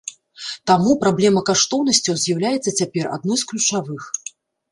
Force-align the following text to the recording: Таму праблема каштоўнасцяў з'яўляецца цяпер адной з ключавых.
Таму 0.69 0.93
праблема 1.03 1.43
каштоўнасцяў 1.49 2.17
з'яўляецца 2.23 2.73
цяпер 2.79 3.05
адной 3.17 3.37
з 3.43 3.51
ключавых. 3.51 4.01